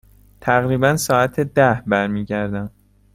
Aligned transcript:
تقریبا 0.41 0.97
ساعت 0.97 1.39
ده 1.39 1.83
برمی 1.87 2.25
گردم. 2.25 2.71